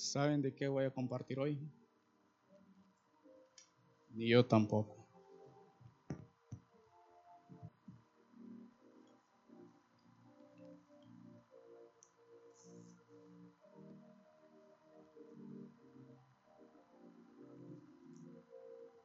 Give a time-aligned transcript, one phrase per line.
[0.00, 1.58] ¿Saben de qué voy a compartir hoy?
[4.14, 5.06] Ni yo tampoco.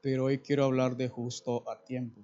[0.01, 2.21] Pero hoy quiero hablar de justo a tiempo.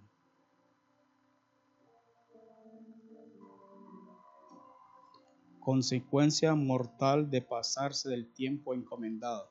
[5.61, 9.49] Consecuencia mortal de pasarse del tiempo encomendado.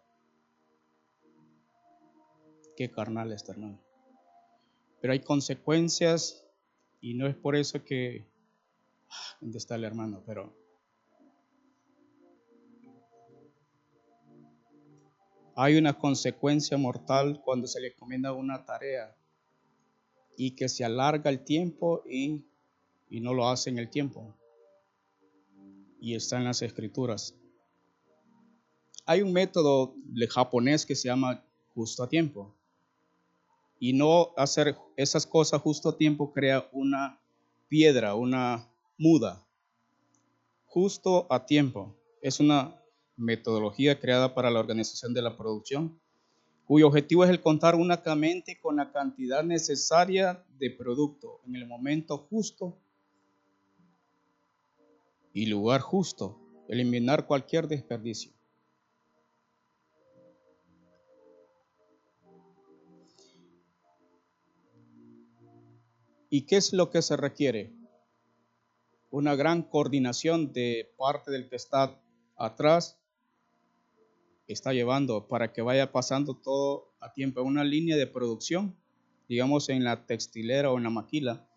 [2.77, 3.81] Qué carnal este hermano.
[5.01, 6.45] Pero hay consecuencias
[7.01, 8.27] y no es por eso que...
[9.41, 10.23] ¿Dónde está el hermano?
[10.27, 10.55] Pero...
[15.57, 19.15] Hay una consecuencia mortal cuando se le encomienda una tarea
[20.37, 22.47] y que se alarga el tiempo y,
[23.09, 24.35] y no lo hace en el tiempo
[26.01, 27.37] y está en las escrituras.
[29.07, 32.55] Hay un método de japonés que se llama justo a tiempo.
[33.79, 37.21] Y no hacer esas cosas justo a tiempo crea una
[37.69, 39.47] piedra, una muda.
[40.67, 41.97] Justo a tiempo.
[42.23, 42.81] Es una
[43.17, 46.01] metodología creada para la organización de la producción,
[46.65, 52.17] cuyo objetivo es el contar únicamente con la cantidad necesaria de producto en el momento
[52.31, 52.79] justo
[55.33, 58.33] y lugar justo, eliminar cualquier desperdicio.
[66.33, 67.73] ¿Y qué es lo que se requiere?
[69.11, 72.01] Una gran coordinación de parte del que está
[72.37, 73.01] atrás,
[74.47, 77.43] está llevando para que vaya pasando todo a tiempo.
[77.43, 78.77] Una línea de producción,
[79.29, 81.49] digamos en la textilera o en la maquila,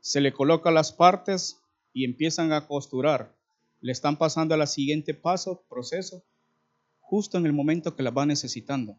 [0.00, 1.62] se le coloca las partes
[1.96, 3.34] y empiezan a costurar.
[3.80, 6.22] Le están pasando al siguiente paso, proceso,
[7.00, 8.98] justo en el momento que la va necesitando.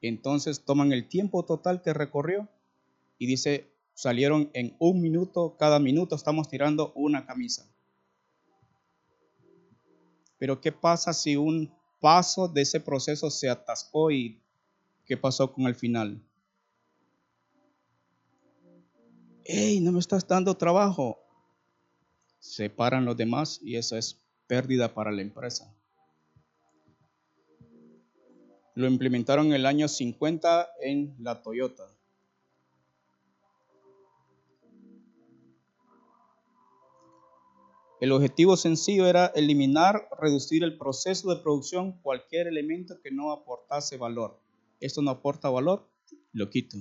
[0.00, 2.48] Entonces toman el tiempo total que recorrió
[3.18, 7.68] y dice, salieron en un minuto, cada minuto estamos tirando una camisa.
[10.38, 14.40] Pero ¿qué pasa si un paso de ese proceso se atascó y
[15.06, 16.22] qué pasó con el final?
[19.44, 21.25] ¡Ey, no me estás dando trabajo!
[22.54, 25.74] Separan los demás y eso es pérdida para la empresa.
[28.74, 31.84] Lo implementaron en el año 50 en la Toyota.
[37.98, 43.96] El objetivo sencillo era eliminar, reducir el proceso de producción, cualquier elemento que no aportase
[43.96, 44.38] valor.
[44.80, 45.88] Esto no aporta valor,
[46.32, 46.76] lo quito.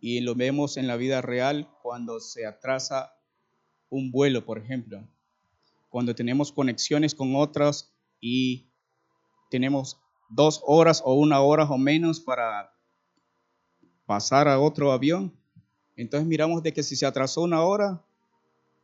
[0.00, 3.14] Y lo vemos en la vida real cuando se atrasa
[3.90, 5.06] un vuelo, por ejemplo.
[5.88, 8.68] Cuando tenemos conexiones con otras y
[9.50, 9.98] tenemos
[10.28, 12.72] dos horas o una hora o menos para
[14.06, 15.32] pasar a otro avión.
[15.96, 18.04] Entonces miramos de que si se atrasó una hora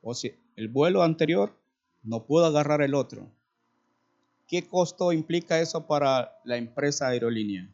[0.02, 1.56] o si el vuelo anterior,
[2.02, 3.30] no puedo agarrar el otro.
[4.46, 7.70] ¿Qué costo implica eso para la empresa aerolínea?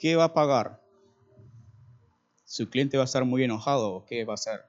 [0.00, 0.82] ¿Qué va a pagar?
[2.44, 4.62] Su cliente va a estar muy enojado, ¿qué va a hacer?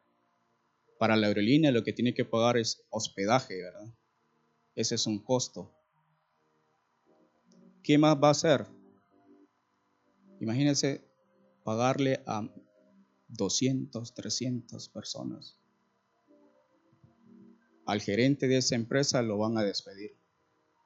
[1.00, 3.96] Para la aerolínea lo que tiene que pagar es hospedaje, ¿verdad?
[4.76, 5.74] Ese es un costo.
[7.82, 8.68] ¿Qué más va a hacer?
[10.42, 11.02] Imagínense
[11.64, 12.48] pagarle a
[13.30, 15.58] 200, 300 personas.
[17.86, 20.21] Al gerente de esa empresa lo van a despedir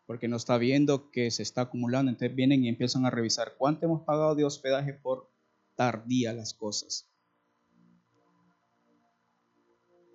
[0.06, 2.12] porque no está viendo que se está acumulando.
[2.12, 5.30] Entonces vienen y empiezan a revisar cuánto hemos pagado de hospedaje por
[5.76, 7.10] tardía las cosas.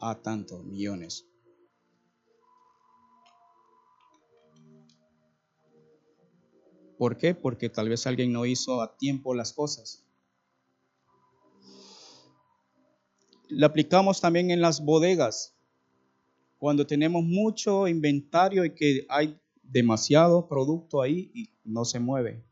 [0.01, 1.27] A tanto, millones.
[6.97, 7.34] ¿Por qué?
[7.34, 10.05] Porque tal vez alguien no hizo a tiempo las cosas.
[13.49, 15.57] Lo aplicamos también en las bodegas.
[16.59, 19.41] Cuando tenemos mucho inventario y que hay
[19.71, 22.45] demasiado producto ahí y no se mueve.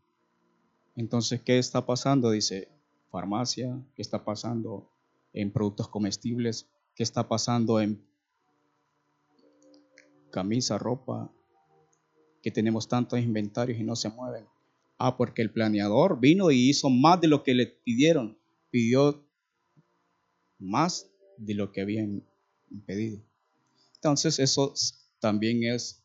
[0.96, 2.30] Entonces, ¿qué está pasando?
[2.30, 2.68] Dice,
[3.10, 4.90] farmacia, ¿qué está pasando
[5.32, 6.68] en productos comestibles?
[6.94, 8.04] ¿Qué está pasando en
[10.30, 11.32] camisa, ropa?
[12.42, 14.46] Que tenemos tantos inventarios y no se mueven.
[14.98, 18.38] Ah, porque el planeador vino y hizo más de lo que le pidieron.
[18.70, 19.24] Pidió
[20.58, 22.24] más de lo que habían
[22.86, 23.22] pedido.
[23.94, 24.74] Entonces, eso
[25.20, 25.97] también es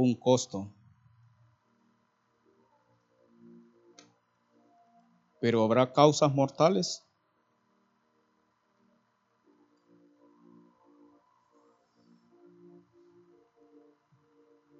[0.00, 0.72] un costo.
[5.40, 7.04] Pero habrá causas mortales.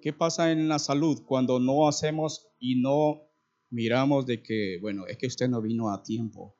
[0.01, 3.23] ¿Qué pasa en la salud cuando no hacemos y no
[3.69, 6.55] miramos de que, bueno, es que usted no vino a tiempo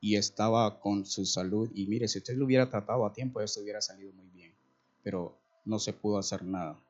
[0.00, 3.60] y estaba con su salud y mire, si usted lo hubiera tratado a tiempo, esto
[3.60, 4.54] hubiera salido muy bien,
[5.02, 6.80] pero no se pudo hacer nada.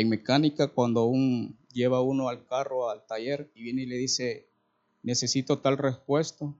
[0.00, 4.48] En mecánica, cuando un, lleva uno al carro, al taller, y viene y le dice,
[5.02, 6.56] necesito tal repuesto.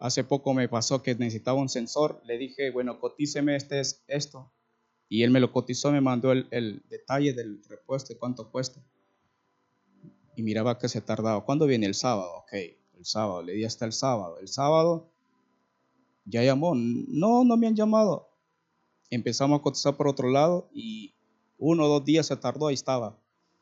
[0.00, 4.50] Hace poco me pasó que necesitaba un sensor, le dije, bueno, cotíceme este es esto.
[5.08, 8.82] Y él me lo cotizó, me mandó el, el detalle del repuesto cuánto cuesta.
[10.34, 11.44] Y miraba que se tardaba.
[11.44, 12.32] ¿Cuándo viene el sábado?
[12.38, 12.52] Ok,
[12.98, 14.38] el sábado, le di hasta el sábado.
[14.40, 15.08] El sábado
[16.24, 16.74] ya llamó.
[16.74, 18.28] No, no me han llamado.
[19.08, 21.14] Empezamos a cotizar por otro lado y
[21.64, 23.16] uno o dos días se tardó, ahí estaba.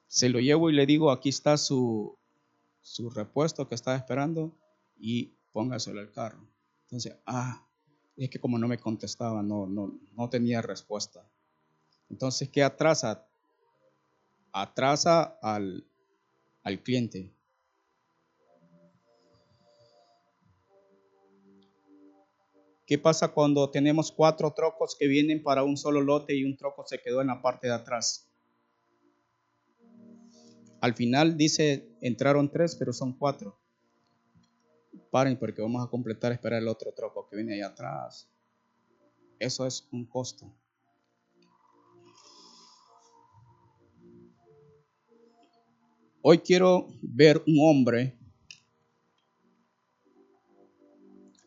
[0.06, 2.16] Se lo llevo y le digo, aquí está su,
[2.80, 4.56] su repuesto que estaba esperando
[4.98, 6.48] y póngaselo al carro.
[6.84, 7.62] Entonces, ah,
[8.16, 11.28] es que como no me contestaba, no, no, no tenía respuesta.
[12.08, 13.28] Entonces, ¿qué atrasa?
[14.50, 15.86] Atrasa al,
[16.62, 17.34] al cliente.
[22.90, 26.84] ¿Qué pasa cuando tenemos cuatro trocos que vienen para un solo lote y un troco
[26.84, 28.28] se quedó en la parte de atrás?
[30.80, 33.56] Al final dice, entraron tres, pero son cuatro.
[35.12, 38.28] Paren porque vamos a completar, esperar el otro troco que viene ahí atrás.
[39.38, 40.52] Eso es un costo.
[46.22, 48.19] Hoy quiero ver un hombre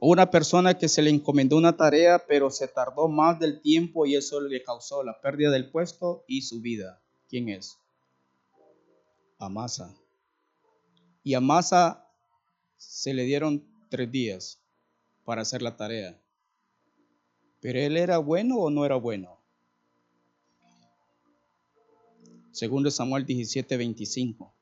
[0.09, 4.15] una persona que se le encomendó una tarea, pero se tardó más del tiempo y
[4.15, 7.01] eso le causó la pérdida del puesto y su vida.
[7.29, 7.77] ¿Quién es?
[9.39, 9.95] Amasa.
[11.23, 12.05] Y Amasa
[12.75, 14.59] se le dieron tres días
[15.23, 16.19] para hacer la tarea.
[17.61, 19.39] ¿Pero él era bueno o no era bueno?
[22.51, 24.53] Segundo Samuel 17, 25.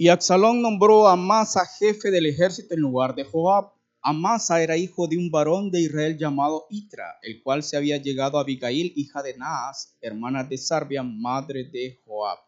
[0.00, 3.74] Y Absalón nombró a Amasa jefe del ejército en lugar de Joab.
[4.00, 8.38] Amasa era hijo de un varón de Israel llamado Itra, el cual se había llegado
[8.38, 12.38] a Abigail, hija de Naas, hermana de Sarbia, madre de Joab.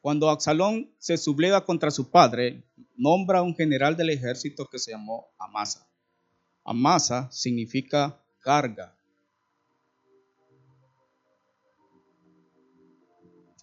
[0.00, 2.64] Cuando Absalón se subleva contra su padre,
[2.96, 5.86] nombra a un general del ejército que se llamó Amasa.
[6.64, 8.96] Amasa significa carga.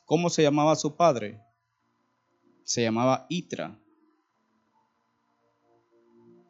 [0.06, 1.43] ¿Cómo se llamaba su padre?
[2.74, 3.80] Se llamaba Itra,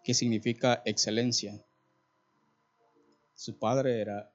[0.05, 1.61] que significa excelencia.
[3.35, 4.31] Su padre era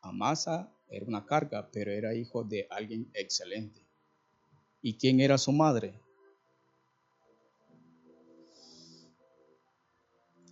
[0.00, 3.82] Amasa, era una carga, pero era hijo de alguien excelente.
[4.80, 6.00] ¿Y quién era su madre?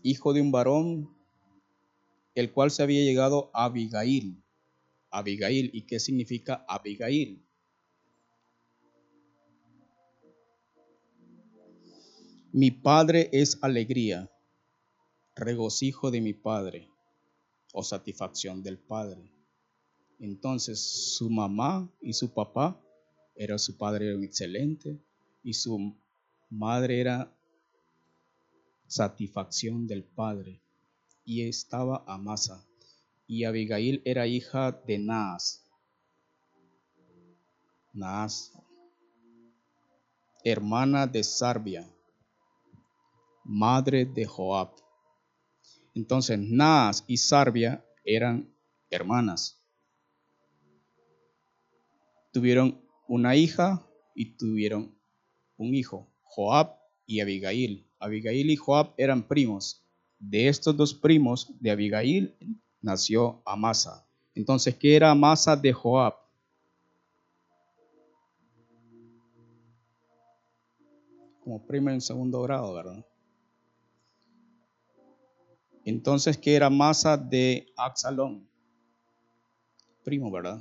[0.03, 1.17] Hijo de un varón,
[2.35, 4.37] el cual se había llegado a Abigail.
[5.09, 7.43] Abigail, ¿y qué significa Abigail?
[12.57, 14.31] Mi Padre es alegría,
[15.35, 16.89] regocijo de mi Padre
[17.73, 19.29] o satisfacción del Padre.
[20.21, 20.79] Entonces
[21.17, 22.81] su mamá y su papá,
[23.35, 24.97] era su padre era excelente
[25.43, 25.97] y su
[26.49, 27.37] madre era
[28.87, 30.61] satisfacción del Padre.
[31.25, 32.65] Y estaba Amasa.
[33.27, 35.65] Y Abigail era hija de Naas.
[37.93, 38.53] Naas,
[40.45, 41.94] hermana de Sarbia
[43.45, 44.71] madre de Joab.
[45.95, 48.53] Entonces, Naas y Sarbia eran
[48.91, 49.61] hermanas.
[52.33, 54.97] Tuvieron una hija y tuvieron
[55.57, 57.87] un hijo, Joab y Abigail.
[57.99, 59.83] Abigail y Joab eran primos.
[60.19, 62.35] De estos dos primos de Abigail
[62.81, 64.07] nació Amasa.
[64.35, 66.15] Entonces, ¿qué era Amasa de Joab?
[71.41, 73.05] Como prima en segundo grado, ¿verdad?
[75.85, 78.49] Entonces, ¿qué era masa de Axalón?
[80.03, 80.61] Primo, ¿verdad?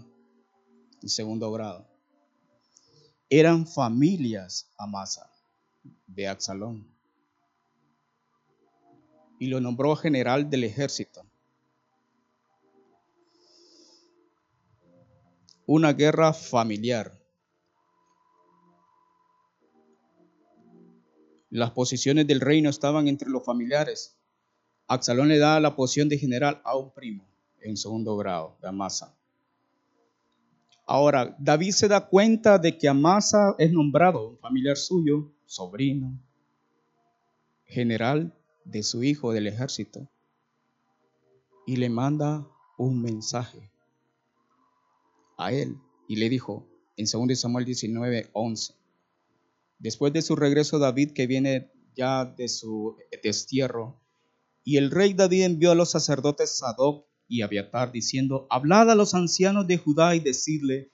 [1.01, 1.87] En segundo grado.
[3.29, 5.31] Eran familias a masa
[6.07, 6.93] de Axalón.
[9.39, 11.25] Y lo nombró general del ejército.
[15.65, 17.17] Una guerra familiar.
[21.49, 24.17] Las posiciones del reino estaban entre los familiares
[24.93, 27.25] Absalón le da la posición de general a un primo
[27.61, 29.15] en segundo grado de Amasa.
[30.85, 36.19] Ahora, David se da cuenta de que Amasa es nombrado un familiar suyo, sobrino,
[37.65, 38.33] general
[38.65, 40.07] de su hijo del ejército,
[41.65, 42.45] y le manda
[42.77, 43.71] un mensaje
[45.37, 48.73] a él y le dijo en 2 Samuel 19, 11,
[49.79, 54.02] después de su regreso David que viene ya de su destierro,
[54.63, 59.13] y el rey David envió a los sacerdotes Sadoc y Abiatar diciendo, hablad a los
[59.13, 60.91] ancianos de Judá y decidle,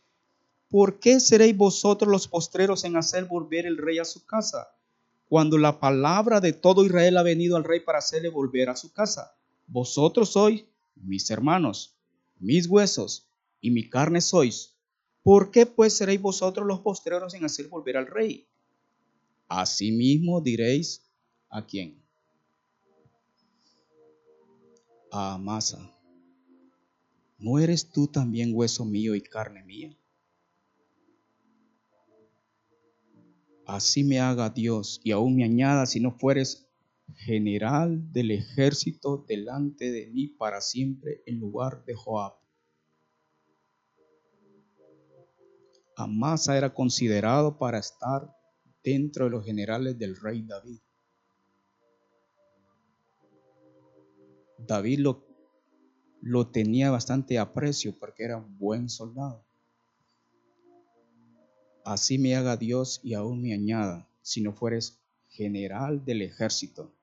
[0.70, 4.70] ¿por qué seréis vosotros los postreros en hacer volver el rey a su casa?
[5.28, 8.92] Cuando la palabra de todo Israel ha venido al rey para hacerle volver a su
[8.92, 9.36] casa.
[9.68, 11.96] Vosotros sois mis hermanos,
[12.40, 13.28] mis huesos
[13.62, 14.76] y mi carne sois.
[15.22, 18.48] ¿Por qué pues seréis vosotros los postreros en hacer volver al rey?
[19.48, 21.04] Asimismo diréis
[21.50, 22.02] a quién?
[25.12, 25.96] A Amasa.
[27.38, 29.98] ¿No eres tú también hueso mío y carne mía?
[33.66, 36.68] Así me haga Dios y aún me añada si no fueres
[37.16, 42.34] general del ejército delante de mí para siempre en lugar de Joab.
[45.96, 48.36] Amasa era considerado para estar
[48.84, 50.80] dentro de los generales del rey David.
[54.70, 55.30] David lo
[56.22, 59.44] lo tenía bastante aprecio porque era un buen soldado.
[61.86, 65.00] Así me haga Dios y aún me añada, si no fueres
[65.30, 66.94] general del ejército.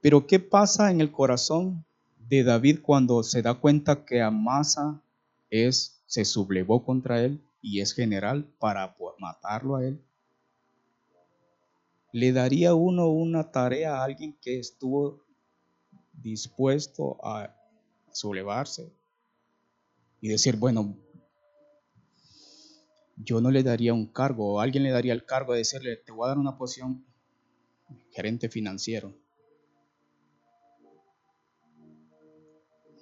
[0.00, 1.84] Pero ¿qué pasa en el corazón
[2.18, 5.02] de David cuando se da cuenta que Amasa
[5.50, 10.02] es, se sublevó contra él y es general para matarlo a él?
[12.12, 15.24] ¿Le daría uno una tarea a alguien que estuvo
[16.12, 17.56] dispuesto a
[18.12, 18.92] sublevarse
[20.20, 20.96] y decir, bueno,
[23.16, 26.12] yo no le daría un cargo o alguien le daría el cargo de decirle, te
[26.12, 27.04] voy a dar una posición
[28.10, 29.14] gerente financiero.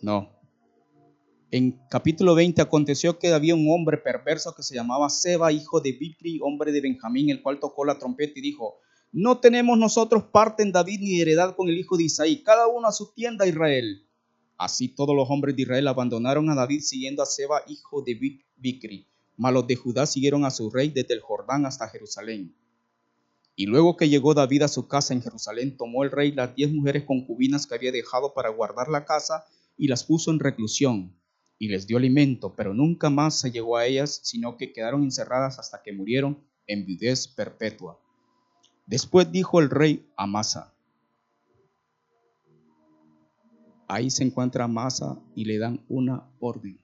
[0.03, 0.31] No.
[1.51, 5.93] En capítulo 20 aconteció que había un hombre perverso que se llamaba Seba, hijo de
[5.93, 8.79] Bicri, hombre de Benjamín, el cual tocó la trompeta y dijo,
[9.13, 12.87] no tenemos nosotros parte en David ni heredad con el hijo de Isaí, cada uno
[12.87, 14.07] a su tienda Israel.
[14.57, 19.09] Así todos los hombres de Israel abandonaron a David siguiendo a Seba, hijo de Bicri.
[19.37, 22.55] Mas los de Judá siguieron a su rey desde el Jordán hasta Jerusalén.
[23.57, 26.71] Y luego que llegó David a su casa en Jerusalén, tomó el rey las diez
[26.71, 29.45] mujeres concubinas que había dejado para guardar la casa
[29.77, 31.17] y las puso en reclusión
[31.59, 35.59] y les dio alimento, pero nunca más se llegó a ellas, sino que quedaron encerradas
[35.59, 38.01] hasta que murieron en viudez perpetua.
[38.91, 40.75] Después dijo el rey a Masa.
[43.87, 46.81] Ahí se encuentra Masa y le dan una orden.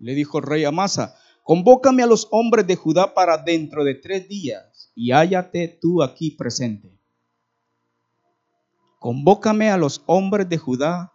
[0.00, 3.94] Le dijo el rey a Masa, convócame a los hombres de Judá para dentro de
[3.94, 6.98] tres días y hállate tú aquí presente.
[8.98, 11.12] Convócame a los hombres de Judá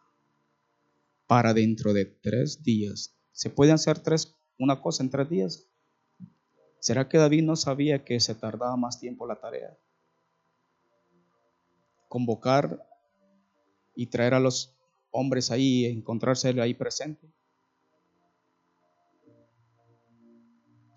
[1.27, 3.17] para dentro de tres días.
[3.33, 5.67] ¿Se puede hacer tres, una cosa en tres días?
[6.79, 9.77] ¿Será que David no sabía que se tardaba más tiempo la tarea?
[12.09, 12.85] Convocar
[13.95, 14.75] y traer a los
[15.11, 17.31] hombres ahí, encontrarse ahí presente.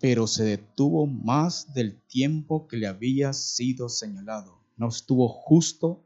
[0.01, 4.59] Pero se detuvo más del tiempo que le había sido señalado.
[4.75, 6.03] No estuvo justo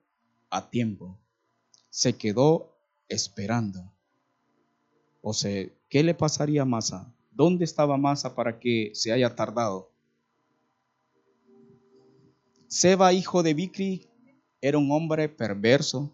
[0.52, 1.18] a tiempo.
[1.90, 2.78] Se quedó
[3.10, 3.92] esperando.
[5.22, 7.12] O sea, ¿qué le pasaría a Masa?
[7.32, 9.90] ¿Dónde estaba Masa para que se haya tardado?
[12.68, 14.07] Seba, hijo de Bicri,
[14.68, 16.14] era un hombre perverso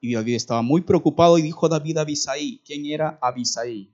[0.00, 3.90] y David estaba muy preocupado y dijo David a Abisaí, ¿quién era Abisaí?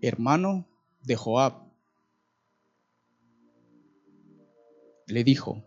[0.00, 0.66] Hermano
[1.02, 1.54] de Joab.
[5.06, 5.64] Le dijo,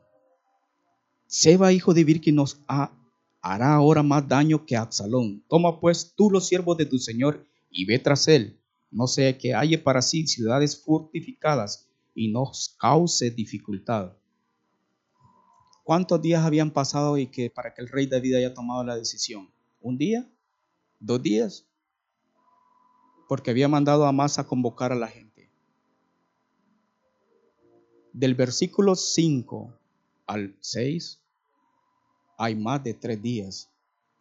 [1.27, 5.43] Seba, hijo de Birki, nos hará ahora más daño que Absalón.
[5.49, 9.53] Toma pues tú los siervos de tu señor y ve tras él, no sea que
[9.53, 14.13] halle para sí ciudades fortificadas y nos cause dificultad.
[15.83, 19.51] ¿Cuántos días habían pasado y que para que el rey David haya tomado la decisión?
[19.81, 20.29] ¿Un día?
[20.99, 21.65] ¿Dos días?
[23.27, 25.51] Porque había mandado a Masa a convocar a la gente.
[28.13, 29.77] Del versículo 5
[30.25, 31.19] al 6
[32.37, 33.69] hay más de tres días.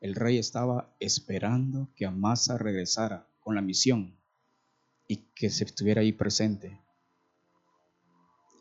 [0.01, 4.17] El rey estaba esperando que Amasa regresara con la misión
[5.07, 6.81] y que se estuviera ahí presente.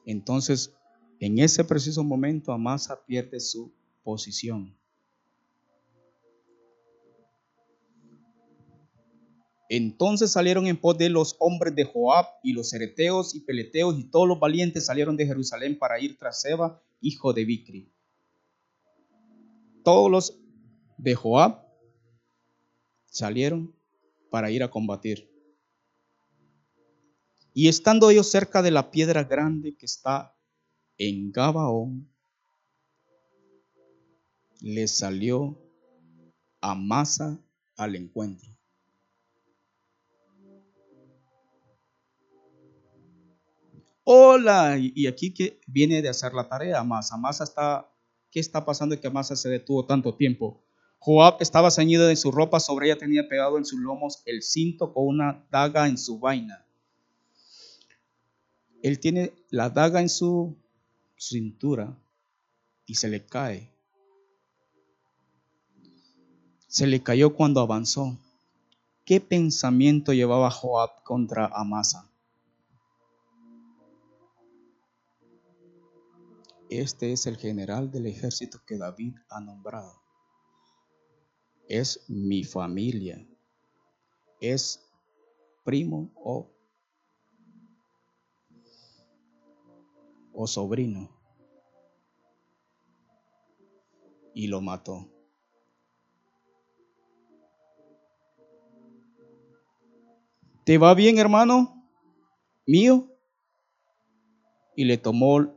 [0.05, 0.73] Entonces
[1.21, 3.71] En ese preciso momento Amasa pierde su
[4.03, 4.75] posición.
[9.69, 14.05] Entonces salieron en pos de los hombres de Joab y los ereteos y peleteos y
[14.05, 17.93] todos los valientes salieron de Jerusalén para ir tras Seba, hijo de Bicri.
[19.83, 20.39] Todos los
[20.97, 21.67] de Joab
[23.05, 23.75] salieron
[24.31, 25.29] para ir a combatir.
[27.53, 30.35] Y estando ellos cerca de la piedra grande que está
[30.97, 32.09] en Gabaón,
[34.61, 35.57] les salió
[36.61, 37.39] Amasa
[37.75, 38.49] al encuentro.
[44.03, 47.15] Hola, y aquí que viene de hacer la tarea Amasa.
[47.15, 47.89] Amasa está,
[48.29, 50.63] ¿qué está pasando que Amasa se detuvo tanto tiempo?
[51.03, 54.93] Joab estaba ceñido en su ropa, sobre ella tenía pegado en sus lomos el cinto
[54.93, 56.63] con una daga en su vaina.
[58.83, 60.60] Él tiene la daga en su
[61.21, 61.95] cintura
[62.87, 63.71] y se le cae.
[66.67, 68.17] Se le cayó cuando avanzó.
[69.05, 72.09] ¿Qué pensamiento llevaba Joab contra Amasa?
[76.69, 80.01] Este es el general del ejército que David ha nombrado.
[81.67, 83.27] Es mi familia.
[84.39, 84.89] Es
[85.63, 86.49] primo o
[90.33, 91.09] o sobrino
[94.33, 95.07] y lo mató.
[100.63, 101.81] ¿Te va bien, hermano
[102.65, 103.07] mío?
[104.75, 105.53] Y le tomó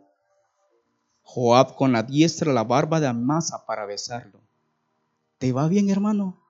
[1.22, 4.40] Joab con la diestra la barba de Amasa para besarlo.
[5.38, 6.40] ¿Te va bien, hermano?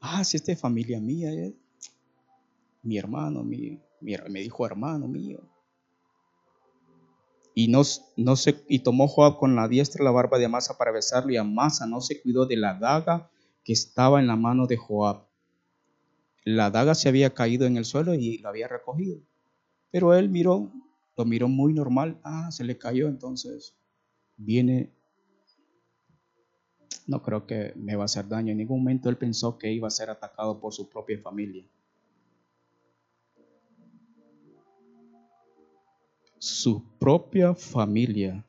[0.00, 1.56] Ah, si esta es familia mía, eh.
[2.82, 5.40] mi hermano, mi, me dijo hermano mío.
[7.54, 11.32] Y, no, se, y tomó Joab con la diestra la barba de Amasa para besarlo,
[11.32, 13.30] y Amasa no se cuidó de la daga
[13.64, 15.26] que estaba en la mano de Joab.
[16.44, 19.20] La daga se había caído en el suelo y la había recogido.
[19.90, 20.72] Pero él miró,
[21.16, 22.20] lo miró muy normal.
[22.24, 23.76] Ah, se le cayó, entonces
[24.36, 24.92] viene.
[27.06, 28.52] No creo que me va a hacer daño.
[28.52, 31.64] En ningún momento él pensó que iba a ser atacado por su propia familia.
[36.42, 38.44] Su propia familia.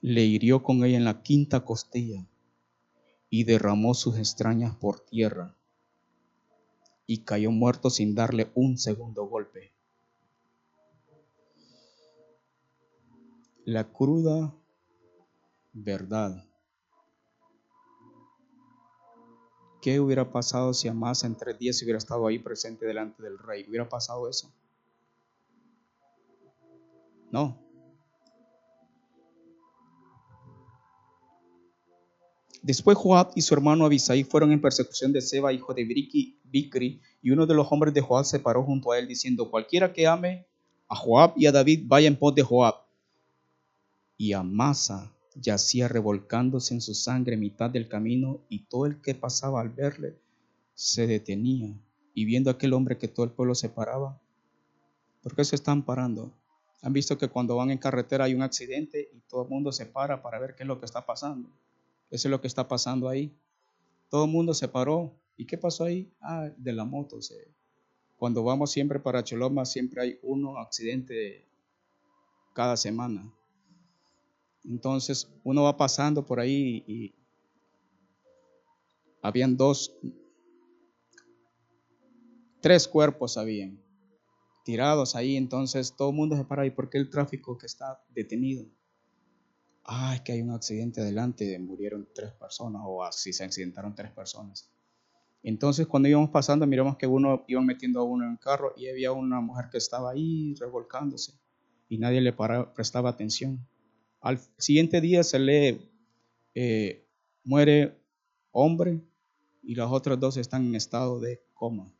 [0.00, 2.26] Le hirió con ella en la quinta costilla
[3.28, 5.54] y derramó sus extrañas por tierra
[7.06, 9.74] y cayó muerto sin darle un segundo golpe.
[13.66, 14.54] La cruda
[15.74, 16.46] verdad.
[19.82, 23.66] ¿Qué hubiera pasado si Amasa en tres días hubiera estado ahí presente delante del rey?
[23.68, 24.50] ¿Hubiera pasado eso?
[27.32, 27.58] No.
[32.62, 37.30] Después Joab y su hermano Abisai fueron en persecución de Seba, hijo de Bicri, y
[37.30, 40.46] uno de los hombres de Joab se paró junto a él, diciendo, cualquiera que ame
[40.88, 42.74] a Joab y a David, vaya en pos de Joab.
[44.16, 49.60] Y Amasa yacía revolcándose en su sangre mitad del camino, y todo el que pasaba
[49.60, 50.16] al verle
[50.74, 51.74] se detenía,
[52.14, 54.20] y viendo a aquel hombre que todo el pueblo se paraba,
[55.22, 56.30] ¿por qué se están parando?
[56.82, 59.86] Han visto que cuando van en carretera hay un accidente y todo el mundo se
[59.86, 61.48] para para ver qué es lo que está pasando.
[62.10, 63.32] Eso es lo que está pasando ahí.
[64.08, 65.16] Todo el mundo se paró.
[65.36, 66.12] ¿Y qué pasó ahí?
[66.20, 67.18] Ah, de la moto.
[68.16, 71.48] Cuando vamos siempre para Choloma, siempre hay uno accidente
[72.52, 73.32] cada semana.
[74.64, 77.14] Entonces uno va pasando por ahí y
[79.22, 79.96] habían dos,
[82.60, 83.81] tres cuerpos habían
[84.64, 88.64] tirados ahí, entonces todo el mundo se para ahí porque el tráfico que está detenido.
[89.84, 94.12] Ah, es que hay un accidente adelante, murieron tres personas o así se accidentaron tres
[94.12, 94.70] personas.
[95.42, 98.88] Entonces cuando íbamos pasando miramos que uno iba metiendo a uno en el carro y
[98.88, 101.32] había una mujer que estaba ahí revolcándose
[101.88, 103.66] y nadie le prestaba atención.
[104.20, 105.90] Al siguiente día se le
[106.54, 107.08] eh,
[107.42, 108.00] muere
[108.52, 109.00] hombre
[109.64, 111.92] y los otros dos están en estado de coma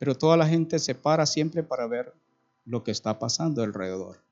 [0.00, 2.14] pero toda la gente se para siempre para ver
[2.64, 4.24] lo que está pasando alrededor.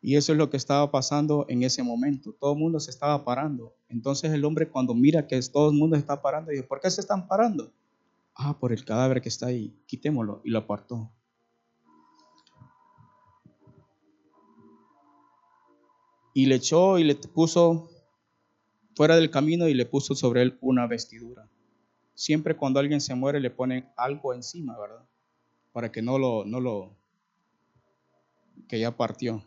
[0.00, 2.32] Y eso es lo que estaba pasando en ese momento.
[2.32, 3.74] Todo el mundo se estaba parando.
[3.88, 7.00] Entonces el hombre cuando mira que todo el mundo está parando, dice, ¿por qué se
[7.00, 7.72] están parando?
[8.36, 9.74] Ah, por el cadáver que está ahí.
[9.84, 10.42] Quitémoslo.
[10.44, 11.10] Y lo apartó.
[16.34, 17.90] Y le echó y le puso
[18.94, 21.48] fuera del camino y le puso sobre él una vestidura
[22.16, 25.06] siempre cuando alguien se muere le ponen algo encima, ¿verdad?
[25.72, 26.96] Para que no lo, no lo,
[28.68, 29.44] que ya partió.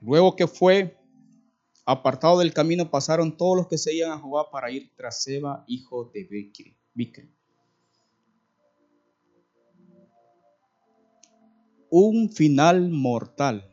[0.00, 0.96] Luego que fue
[1.84, 5.64] apartado del camino, pasaron todos los que se iban a Jehová para ir tras Seba,
[5.66, 6.24] hijo de
[6.94, 7.30] Bicri.
[11.90, 13.68] Un final mortal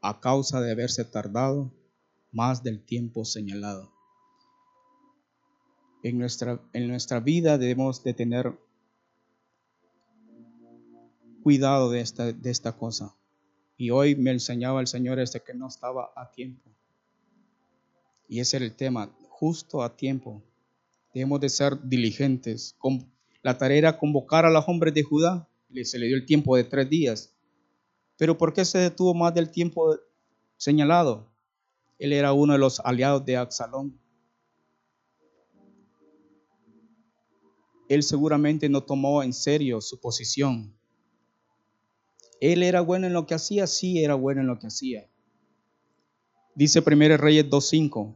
[0.00, 1.72] a causa de haberse tardado
[2.30, 3.97] más del tiempo señalado.
[6.02, 8.58] En nuestra, en nuestra vida debemos de tener
[11.42, 13.14] cuidado de esta, de esta cosa.
[13.76, 16.70] Y hoy me enseñaba el Señor este que no estaba a tiempo.
[18.28, 20.42] Y ese era el tema, justo a tiempo.
[21.14, 22.76] Debemos de ser diligentes.
[23.42, 25.48] La tarea era convocar a los hombres de Judá.
[25.84, 27.32] Se le dio el tiempo de tres días.
[28.16, 29.96] Pero ¿por qué se detuvo más del tiempo
[30.56, 31.28] señalado?
[31.98, 33.98] Él era uno de los aliados de Absalón.
[37.88, 40.74] Él seguramente no tomó en serio su posición.
[42.40, 45.08] Él era bueno en lo que hacía, sí era bueno en lo que hacía.
[46.54, 48.14] Dice 1 Reyes 2.5,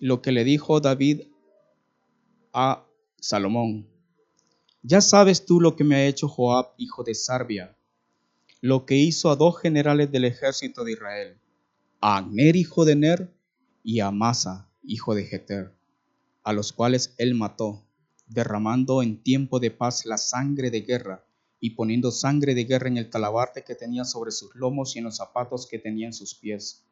[0.00, 1.22] lo que le dijo David
[2.52, 2.86] a
[3.20, 3.86] Salomón.
[4.82, 7.76] Ya sabes tú lo que me ha hecho Joab, hijo de Sarbia,
[8.60, 11.38] lo que hizo a dos generales del ejército de Israel,
[12.00, 13.32] a Agner, hijo de Ner,
[13.82, 15.75] y a Masa, hijo de Jeter,
[16.46, 17.82] a los cuales él mató,
[18.28, 21.26] derramando en tiempo de paz la sangre de guerra
[21.58, 25.06] y poniendo sangre de guerra en el talabarte que tenía sobre sus lomos y en
[25.06, 26.84] los zapatos que tenía en sus pies.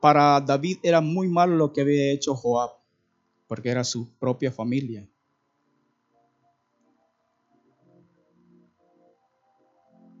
[0.00, 2.70] Para David era muy malo lo que había hecho Joab,
[3.48, 5.04] porque era su propia familia.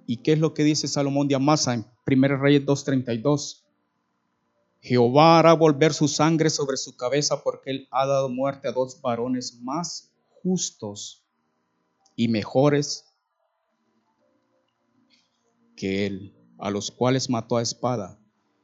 [0.08, 3.67] ¿Y qué es lo que dice Salomón de Amasa en 1 Reyes 2.32?
[4.88, 9.02] Jehová hará volver su sangre sobre su cabeza porque él ha dado muerte a dos
[9.02, 11.26] varones más justos
[12.16, 13.04] y mejores
[15.76, 18.18] que él, a los cuales mató a espada,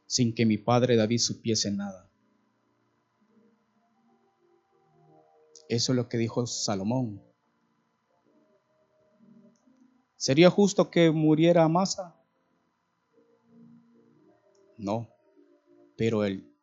[0.06, 2.10] sin que mi padre David supiese nada.
[5.68, 7.22] Eso es lo que dijo Salomón.
[10.16, 12.18] ¿Sería justo que muriera Amasa?
[14.78, 15.13] No,
[15.96, 16.54] pero el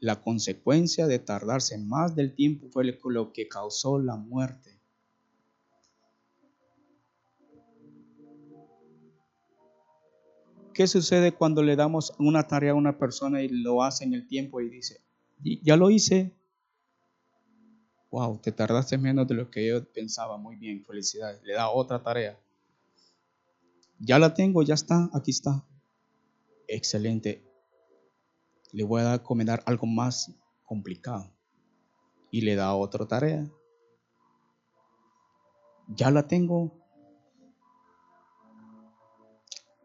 [0.00, 4.80] la consecuencia de tardarse más del tiempo fue lo que causó la muerte.
[10.72, 14.26] ¿Qué sucede cuando le damos una tarea a una persona y lo hace en el
[14.26, 15.02] tiempo y dice,
[15.62, 16.34] ya lo hice?
[18.10, 20.38] Wow, te tardaste menos de lo que yo pensaba.
[20.38, 21.42] Muy bien, felicidades.
[21.42, 22.40] Le da otra tarea.
[23.98, 25.62] Ya la tengo, ya está, aquí está.
[26.66, 27.49] Excelente
[28.72, 30.32] le voy a dar comentar algo más
[30.64, 31.30] complicado.
[32.30, 33.50] Y le da otra tarea.
[35.88, 36.72] Ya la tengo.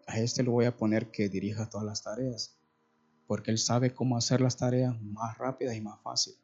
[0.08, 2.58] A este le voy a poner que dirija todas las tareas.
[3.26, 6.36] Porque él sabe cómo hacer las tareas más rápidas y más fácil.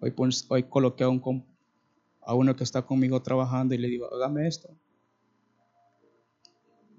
[0.00, 0.14] Hoy,
[0.48, 1.44] hoy coloqué a, un,
[2.20, 4.76] a uno que está conmigo trabajando y le digo, hágame esto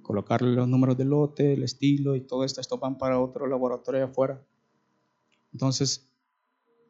[0.04, 4.06] colocarle los números del lote, el estilo y todo esto, esto van para otro laboratorio
[4.06, 4.46] afuera.
[5.52, 6.08] Entonces,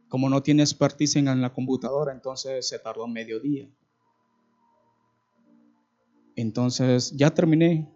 [0.09, 3.69] como no tiene expertise en la computadora, entonces se tardó medio día.
[6.35, 7.89] Entonces, ya terminé.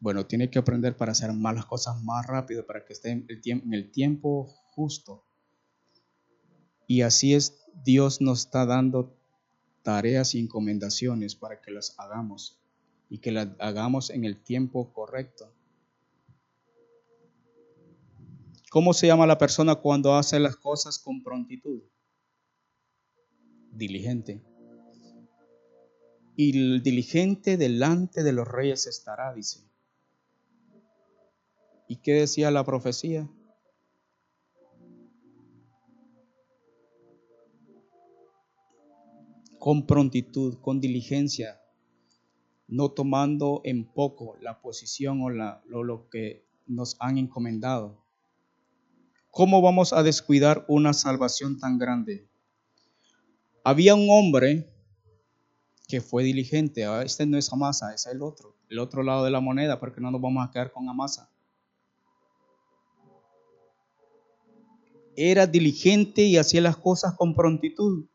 [0.00, 3.26] Bueno, tiene que aprender para hacer más las cosas más rápido, para que esté en
[3.28, 5.24] el, en el tiempo justo.
[6.86, 9.16] Y así es, Dios nos está dando
[9.82, 12.59] tareas y encomendaciones para que las hagamos
[13.10, 15.52] y que la hagamos en el tiempo correcto.
[18.70, 21.82] ¿Cómo se llama la persona cuando hace las cosas con prontitud?
[23.72, 24.44] Diligente.
[26.36, 29.68] Y el diligente delante de los reyes estará, dice.
[31.88, 33.28] ¿Y qué decía la profecía?
[39.58, 41.59] Con prontitud, con diligencia,
[42.70, 47.98] no tomando en poco la posición o lo, que nos han encomendado.
[49.32, 52.28] ¿Cómo vamos a descuidar una salvación tan grande?
[53.64, 54.72] Había un hombre
[55.88, 56.84] que fue diligente.
[56.84, 60.00] Ah, este no es Amasa, es el otro, el otro lado de la moneda, porque
[60.00, 61.28] no nos vamos a quedar con Amasa.
[65.16, 68.06] Era diligente y hacía las cosas con prontitud.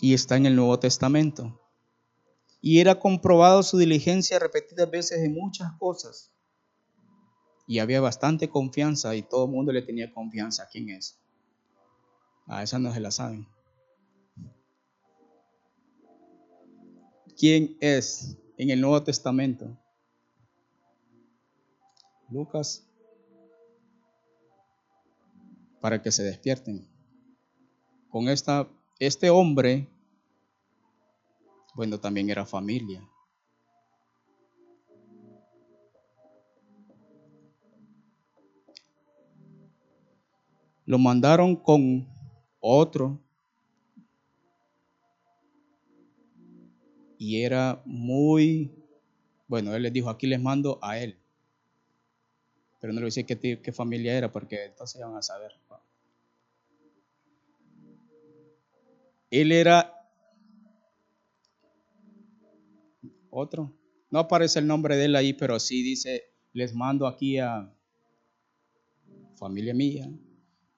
[0.00, 1.60] y está en el Nuevo Testamento.
[2.62, 6.32] Y era comprobado su diligencia repetidas veces en muchas cosas.
[7.66, 10.68] Y había bastante confianza y todo el mundo le tenía confianza.
[10.70, 11.18] ¿Quién es?
[12.46, 13.46] A esa no se la saben.
[17.38, 19.78] ¿Quién es en el Nuevo Testamento?
[22.28, 22.86] Lucas.
[25.80, 26.86] Para que se despierten.
[28.10, 28.68] Con esta
[29.00, 29.88] este hombre,
[31.74, 33.02] bueno, también era familia.
[40.84, 42.06] Lo mandaron con
[42.60, 43.18] otro
[47.16, 48.72] y era muy,
[49.46, 51.18] bueno, él les dijo, aquí les mando a él.
[52.80, 55.59] Pero no le dice qué, familia era, porque entonces van a saber.
[59.30, 59.94] Él era
[63.30, 63.72] otro.
[64.10, 67.72] No aparece el nombre de él ahí, pero sí dice, les mando aquí a
[69.36, 70.10] familia mía,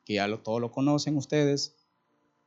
[0.04, 1.76] que ya lo, todos lo conocen ustedes,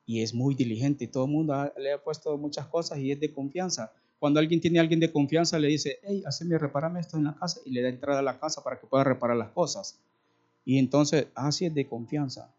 [0.05, 3.19] y es muy diligente y todo el mundo le ha puesto muchas cosas y es
[3.19, 3.91] de confianza.
[4.19, 7.35] Cuando alguien tiene a alguien de confianza, le dice, hey, haceme, reparame esto en la
[7.35, 9.99] casa y le da entrada a la casa para que pueda reparar las cosas.
[10.63, 12.53] Y entonces, así es de confianza.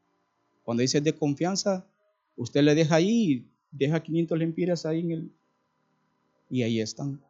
[0.64, 1.86] Cuando dice de confianza,
[2.36, 5.32] usted le deja ahí, deja 500 lempiras ahí en el...
[6.48, 7.20] Y ahí están.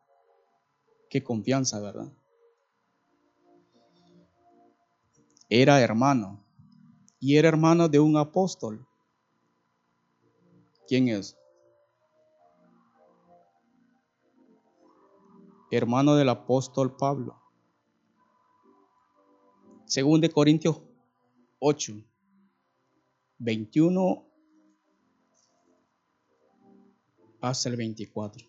[1.09, 2.13] Qué confianza, ¿verdad?
[5.49, 6.45] Era hermano.
[7.19, 8.87] Y era hermano de un apóstol.
[10.87, 11.37] ¿Quién es?
[15.71, 17.41] Hermano del apóstol Pablo.
[19.85, 20.81] Según de Corintios
[21.59, 21.95] 8,
[23.39, 24.26] 21
[27.41, 28.47] hasta el 24.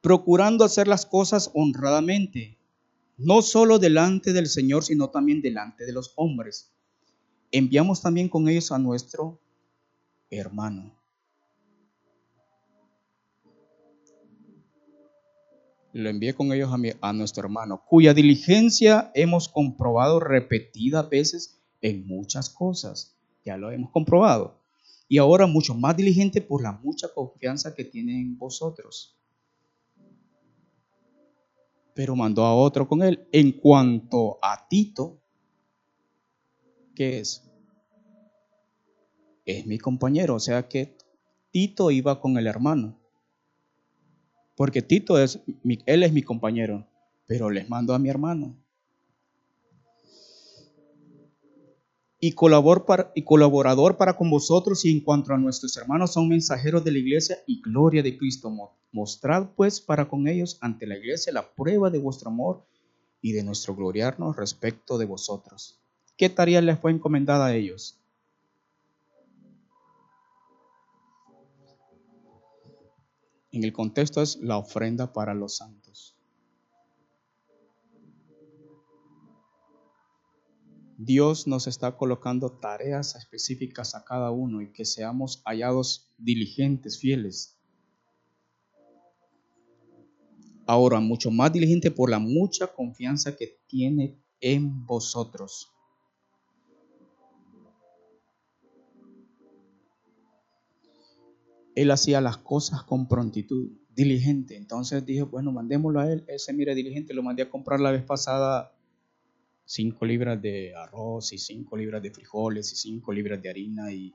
[0.00, 2.58] Procurando hacer las cosas honradamente,
[3.16, 6.72] no solo delante del Señor, sino también delante de los hombres
[7.52, 9.38] enviamos también con ellos a nuestro
[10.30, 10.98] hermano.
[15.92, 22.06] Lo envié con ellos a, a nuestro hermano, cuya diligencia hemos comprobado repetidas veces en
[22.06, 23.14] muchas cosas.
[23.44, 24.62] Ya lo hemos comprobado.
[25.08, 29.18] Y ahora mucho más diligente por la mucha confianza que tiene en vosotros.
[31.94, 33.26] Pero mandó a otro con él.
[33.32, 35.20] En cuanto a Tito,
[36.94, 37.48] ¿qué es?
[39.44, 40.96] Es mi compañero, o sea que
[41.50, 42.98] Tito iba con el hermano.
[44.56, 45.40] Porque Tito es,
[45.86, 46.86] él es mi compañero,
[47.26, 48.61] pero les mando a mi hermano.
[52.24, 56.98] Y, colaborador para con vosotros y en cuanto a nuestros hermanos son mensajeros de la
[56.98, 58.48] iglesia y gloria de Cristo.
[58.92, 62.64] Mostrad pues para con ellos ante la iglesia la prueba de vuestro amor
[63.20, 65.80] y de nuestro gloriarnos respecto de vosotros.
[66.16, 67.98] ¿Qué tarea les fue encomendada a ellos?
[73.50, 76.11] En el contexto es la ofrenda para los santos.
[81.04, 87.58] Dios nos está colocando tareas específicas a cada uno y que seamos hallados diligentes, fieles.
[90.66, 95.72] Ahora, mucho más diligente por la mucha confianza que tiene en vosotros.
[101.74, 104.56] él hacía las cosas con prontitud, diligente.
[104.56, 106.24] Entonces dije, bueno, mandémoslo a él.
[106.28, 108.74] Ese mira diligente, lo mandé a comprar la vez pasada
[109.72, 114.12] cinco libras de arroz y cinco libras de frijoles y cinco libras de harina y,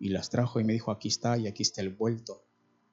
[0.00, 2.42] y las trajo y me dijo, aquí está y aquí está el vuelto.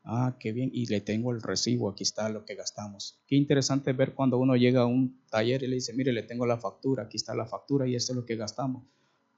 [0.03, 0.69] Ah, qué bien.
[0.71, 3.23] Y le tengo el recibo, aquí está lo que gastamos.
[3.25, 6.45] Qué interesante ver cuando uno llega a un taller y le dice, mire, le tengo
[6.45, 8.83] la factura, aquí está la factura y esto es lo que gastamos.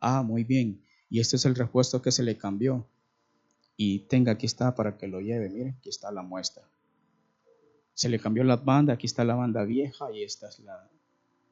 [0.02, 0.84] Ah, muy bien.
[1.10, 2.86] Y este es el repuesto que se le cambió
[3.78, 6.64] y tenga, aquí está para que lo lleve, mire, aquí está la muestra.
[7.94, 10.90] Se le cambió la banda, aquí está la banda vieja y esta es la...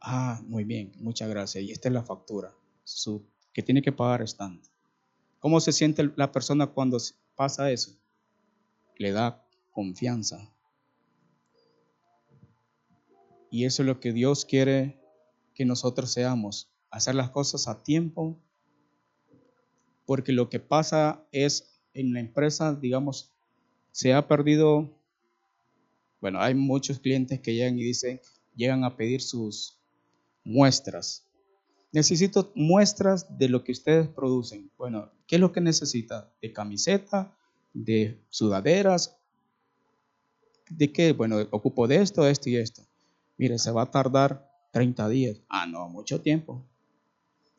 [0.08, 1.64] Ah, muy bien, muchas gracias.
[1.64, 4.62] Y esta es la factura su, que tiene que pagar están.
[5.40, 7.00] ¿Cómo se siente la persona cuando
[7.36, 7.98] pasa eso?
[8.98, 10.54] Le da confianza.
[13.50, 15.02] Y eso es lo que Dios quiere
[15.56, 18.38] que nosotros seamos, hacer las cosas a tiempo,
[20.06, 23.32] porque lo que pasa es en la empresa, digamos,
[23.92, 24.88] se ha perdido,
[26.22, 28.22] bueno, hay muchos clientes que llegan y dicen,
[28.56, 29.75] llegan a pedir sus
[30.46, 31.26] muestras.
[31.92, 34.72] Necesito muestras de lo que ustedes producen.
[34.78, 36.32] Bueno, ¿qué es lo que necesita?
[36.42, 37.36] De camiseta,
[37.74, 39.18] de sudaderas,
[40.70, 41.12] ¿de qué?
[41.12, 42.84] Bueno, ocupo de esto, esto y esto.
[43.38, 45.42] Mire, se va a tardar 30 días.
[45.50, 46.64] Ah, no, mucho tiempo.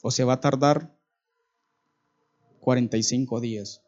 [0.00, 0.90] O se va a tardar
[2.60, 3.82] 45 días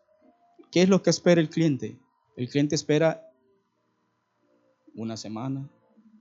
[0.71, 1.99] ¿Qué es lo que espera el cliente?
[2.37, 3.33] El cliente espera
[4.95, 5.69] una semana.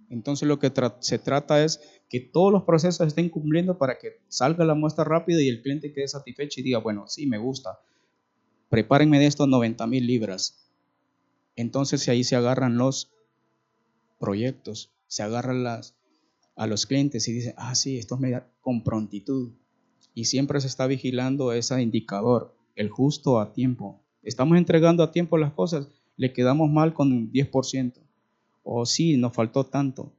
[0.09, 4.63] Entonces lo que se trata es que todos los procesos estén cumpliendo para que salga
[4.63, 7.79] la muestra rápida y el cliente quede satisfecho y diga, bueno, sí, me gusta.
[8.69, 10.67] Prepárenme de estos 90 mil libras.
[11.55, 13.11] Entonces ahí se agarran los
[14.19, 15.95] proyectos, se agarran las,
[16.55, 19.51] a los clientes y dicen, ah, sí, esto me da con prontitud.
[20.13, 24.01] Y siempre se está vigilando ese indicador, el justo a tiempo.
[24.23, 28.06] Estamos entregando a tiempo las cosas, le quedamos mal con un 10%.
[28.69, 30.11] O sí, nos faltó tanto.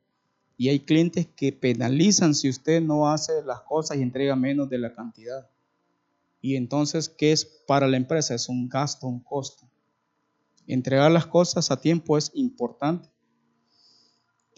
[0.56, 4.78] Y hay clientes que penalizan si usted no hace las cosas y entrega menos de
[4.78, 5.50] la cantidad.
[6.40, 8.34] Y entonces, ¿qué es para la empresa?
[8.34, 9.68] Es un gasto, un costo.
[10.66, 13.10] Entregar las cosas a tiempo es importante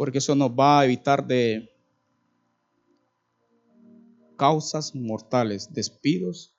[0.00, 1.70] porque eso nos va a evitar de
[4.38, 6.56] causas mortales, despidos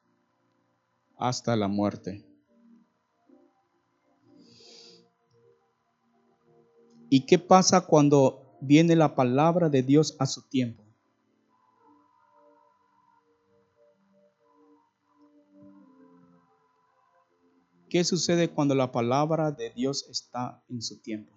[1.18, 2.24] hasta la muerte.
[7.14, 10.82] ¿Y qué pasa cuando viene la palabra de Dios a su tiempo?
[17.90, 21.34] ¿Qué sucede cuando la palabra de Dios está en su tiempo?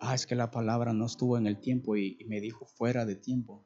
[0.00, 3.14] Ah, es que la palabra no estuvo en el tiempo y, me dijo fuera de
[3.14, 3.64] tiempo.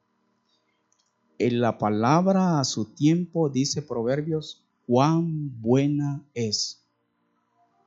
[1.39, 6.84] En la palabra a su tiempo, dice Proverbios, cuán buena es.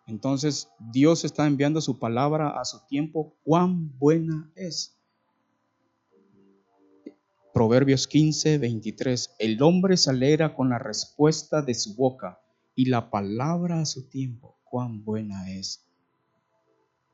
[0.08, 4.98] Entonces Dios está enviando su palabra a su tiempo, cuán buena es.
[7.52, 9.34] Proverbios 15, 23.
[9.38, 12.40] El hombre se alegra con la respuesta de su boca
[12.74, 14.56] y la palabra a su tiempo.
[14.64, 15.86] Cuán buena es.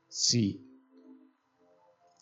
[0.07, 0.65] Sí,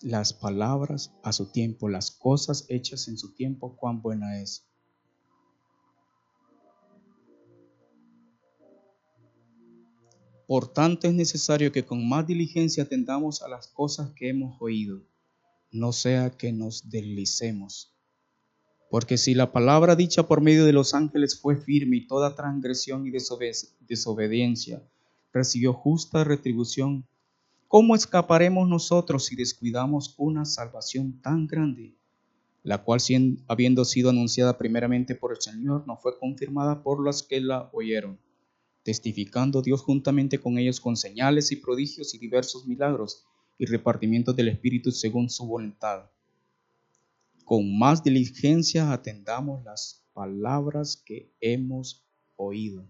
[0.02, 4.66] las palabras a su tiempo, las cosas hechas en su tiempo, cuán buena es.
[10.48, 15.02] Por tanto es necesario que con más diligencia atendamos a las cosas que hemos oído,
[15.72, 17.94] no sea que nos deslicemos.
[18.90, 23.08] Porque si la palabra dicha por medio de los ángeles fue firme y toda transgresión
[23.08, 23.12] y
[23.88, 24.84] desobediencia
[25.32, 27.08] recibió justa retribución,
[27.68, 31.96] ¿cómo escaparemos nosotros si descuidamos una salvación tan grande,
[32.62, 33.00] la cual
[33.48, 38.20] habiendo sido anunciada primeramente por el Señor, no fue confirmada por los que la oyeron,
[38.84, 43.26] testificando Dios juntamente con ellos con señales y prodigios y diversos milagros
[43.58, 46.10] y repartimientos del Espíritu según su voluntad?
[47.46, 52.88] con más diligencia atendamos las palabras que hemos oído.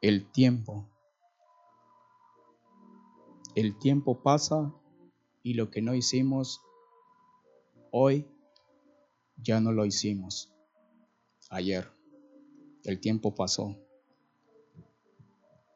[0.00, 0.88] El tiempo.
[3.54, 4.72] El tiempo pasa
[5.42, 6.62] y lo que no hicimos
[7.90, 8.26] hoy
[9.36, 10.52] ya no lo hicimos
[11.48, 11.88] ayer.
[12.84, 13.76] El tiempo pasó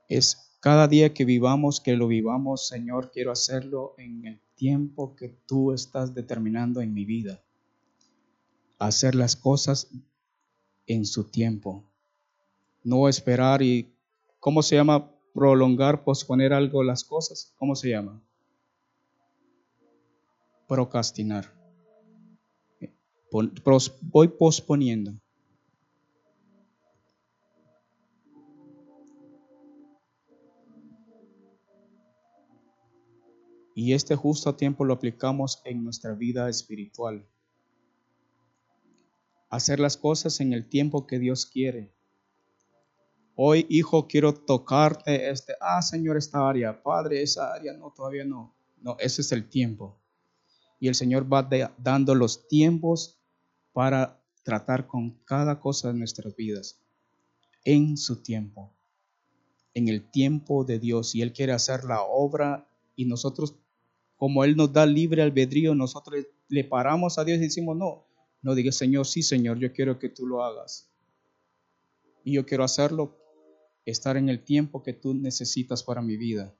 [0.08, 5.28] es cada día que vivamos, que lo vivamos, Señor, quiero hacerlo en el tiempo que
[5.28, 7.42] tú estás determinando en mi vida.
[8.78, 9.90] Hacer las cosas
[10.86, 11.84] en su tiempo.
[12.82, 13.94] No esperar y,
[14.40, 15.10] ¿cómo se llama?
[15.32, 17.52] Prolongar, posponer algo las cosas.
[17.56, 18.22] ¿Cómo se llama?
[20.68, 21.63] Procrastinar.
[24.02, 25.12] Voy posponiendo.
[33.74, 37.26] Y este justo tiempo lo aplicamos en nuestra vida espiritual.
[39.50, 41.92] Hacer las cosas en el tiempo que Dios quiere.
[43.34, 48.54] Hoy, hijo, quiero tocarte este, ah, Señor, esta área, Padre, esa área, no, todavía no.
[48.80, 49.98] No, ese es el tiempo.
[50.78, 51.48] Y el Señor va
[51.78, 53.23] dando los tiempos
[53.74, 56.80] para tratar con cada cosa de nuestras vidas
[57.64, 58.72] en su tiempo,
[59.74, 61.14] en el tiempo de Dios.
[61.14, 62.66] Y Él quiere hacer la obra
[62.96, 63.56] y nosotros
[64.16, 68.06] como Él nos da libre albedrío, nosotros le paramos a Dios y decimos, no,
[68.42, 70.88] no diga Señor, sí Señor, yo quiero que tú lo hagas.
[72.22, 73.18] Y yo quiero hacerlo,
[73.84, 76.54] estar en el tiempo que tú necesitas para mi vida.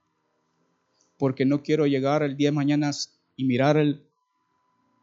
[1.17, 2.91] Porque no quiero llegar el día de mañana
[3.37, 4.05] y mirar el,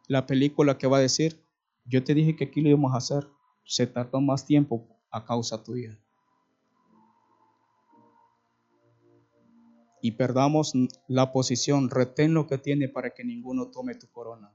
[0.08, 1.42] la película que va a decir,
[1.84, 3.28] yo te dije que aquí lo íbamos a hacer,
[3.64, 5.98] se tardó más tiempo a causa tuya.
[10.02, 10.72] y perdamos
[11.06, 14.52] la posición, retén lo que tiene para que ninguno tome tu corona.